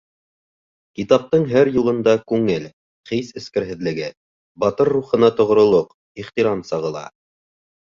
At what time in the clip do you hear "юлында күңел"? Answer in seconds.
1.75-2.67